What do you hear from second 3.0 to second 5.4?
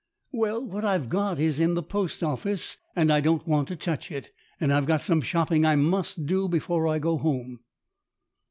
I don't want to touch it. And I've got some